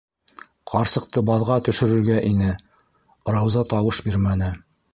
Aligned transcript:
Ҡарсыҡты 0.71 1.23
баҙға 1.27 1.57
төшөрөргә 1.67 2.17
ине- 2.31 2.49
Рауза 3.35 3.67
тауыш 3.75 4.05
бирмәне. 4.09 4.53